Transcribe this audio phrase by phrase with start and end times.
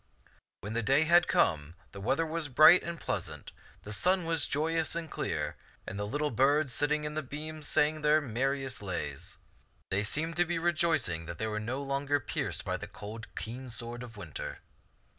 [0.61, 3.51] When the day had come, the weather was bright and pleasant,
[3.83, 8.01] the sun was joyous and clear, and the little birds sitting in its beams sang
[8.01, 9.37] their merriest lays.
[9.91, 13.69] They seemed to be rejoicing that they were no longer pierced by the cold, keen
[13.69, 14.57] sword of winter.